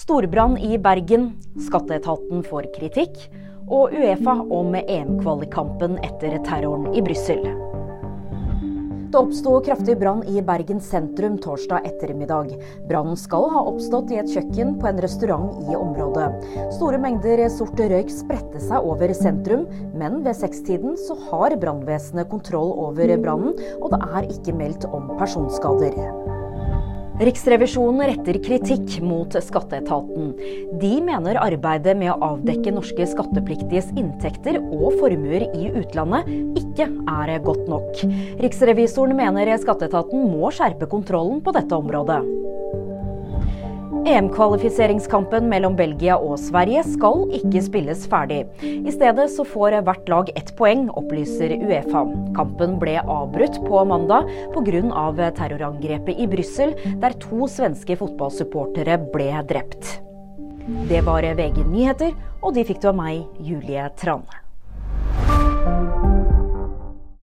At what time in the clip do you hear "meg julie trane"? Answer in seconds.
62.96-66.09